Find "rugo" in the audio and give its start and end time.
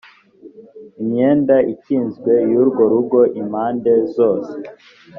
2.91-3.19